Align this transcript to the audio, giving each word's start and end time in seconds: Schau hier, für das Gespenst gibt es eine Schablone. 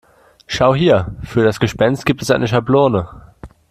Schau 0.47 0.73
hier, 0.73 1.13
für 1.23 1.43
das 1.43 1.59
Gespenst 1.59 2.07
gibt 2.07 2.23
es 2.23 2.31
eine 2.31 2.47
Schablone. 2.47 3.07